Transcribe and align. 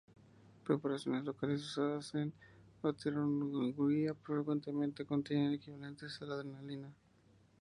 Preparaciones 0.63 1.25
locales 1.25 1.61
usadas 1.61 2.15
en 2.15 2.33
otorrinolaringología 2.81 4.15
frecuentemente 4.15 5.05
contienen 5.05 5.53
equivalentes 5.53 6.19
a 6.23 6.25
la 6.25 6.33
adrenalina. 6.37 6.91